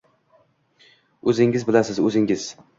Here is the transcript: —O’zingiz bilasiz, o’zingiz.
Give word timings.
—O’zingiz 1.33 1.69
bilasiz, 1.71 2.03
o’zingiz. 2.09 2.51